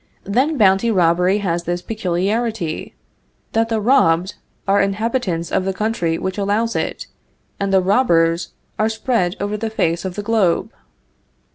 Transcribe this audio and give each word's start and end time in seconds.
Then 0.23 0.57
bounty 0.57 0.89
robbery 0.89 1.37
has 1.45 1.65
this 1.65 1.83
peculiarity, 1.83 2.95
that 3.51 3.69
the 3.69 3.79
robbed 3.79 4.33
are 4.67 4.81
inhabitants 4.81 5.51
of 5.51 5.63
the 5.63 5.75
country 5.75 6.17
which 6.17 6.39
allows 6.39 6.75
it, 6.75 7.05
and 7.59 7.71
the 7.71 7.83
robbers 7.83 8.51
are 8.79 8.89
spread 8.89 9.35
over 9.39 9.57
the 9.57 9.69
face 9.69 10.03
of 10.03 10.15
the 10.15 10.23
globe. 10.23 10.73